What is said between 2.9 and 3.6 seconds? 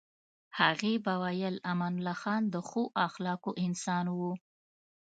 اخلاقو